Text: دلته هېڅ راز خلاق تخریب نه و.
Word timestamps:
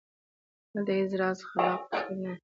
دلته 0.71 0.91
هېڅ 0.99 1.11
راز 1.21 1.39
خلاق 1.47 1.81
تخریب 1.91 2.19
نه 2.23 2.31
و. 2.33 2.39